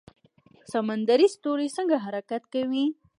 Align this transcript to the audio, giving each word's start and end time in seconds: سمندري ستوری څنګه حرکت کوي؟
سمندري 0.71 1.27
ستوری 1.35 1.67
څنګه 1.77 1.95
حرکت 2.05 2.41
کوي؟ 2.53 2.85